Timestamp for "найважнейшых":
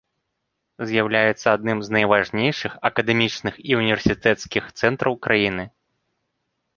1.95-2.73